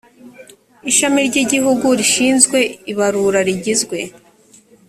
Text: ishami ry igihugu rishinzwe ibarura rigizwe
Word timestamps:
ishami 0.91 1.19
ry 1.27 1.35
igihugu 1.43 1.87
rishinzwe 1.99 2.59
ibarura 2.91 3.39
rigizwe 3.47 3.97